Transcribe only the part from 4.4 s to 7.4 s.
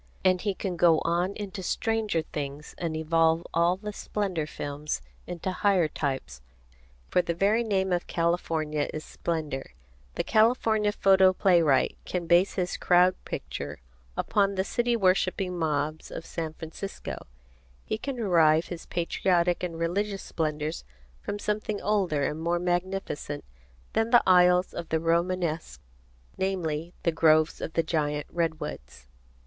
Films into higher types, for the